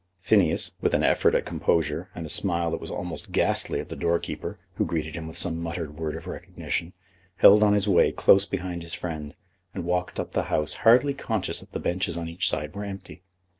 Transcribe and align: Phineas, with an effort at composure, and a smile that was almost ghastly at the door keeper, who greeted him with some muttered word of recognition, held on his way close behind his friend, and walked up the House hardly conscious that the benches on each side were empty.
Phineas, 0.17 0.71
with 0.81 0.95
an 0.95 1.03
effort 1.03 1.35
at 1.35 1.45
composure, 1.45 2.09
and 2.15 2.25
a 2.25 2.29
smile 2.29 2.71
that 2.71 2.81
was 2.81 2.89
almost 2.89 3.31
ghastly 3.31 3.79
at 3.79 3.89
the 3.89 3.95
door 3.95 4.17
keeper, 4.17 4.57
who 4.77 4.83
greeted 4.83 5.13
him 5.15 5.27
with 5.27 5.37
some 5.37 5.61
muttered 5.61 5.95
word 5.95 6.15
of 6.15 6.25
recognition, 6.25 6.93
held 7.35 7.61
on 7.61 7.73
his 7.73 7.87
way 7.87 8.11
close 8.11 8.47
behind 8.47 8.81
his 8.81 8.95
friend, 8.95 9.35
and 9.75 9.85
walked 9.85 10.19
up 10.19 10.31
the 10.31 10.45
House 10.49 10.73
hardly 10.81 11.13
conscious 11.13 11.59
that 11.59 11.71
the 11.71 11.79
benches 11.79 12.17
on 12.17 12.27
each 12.27 12.49
side 12.49 12.73
were 12.73 12.83
empty. 12.83 13.21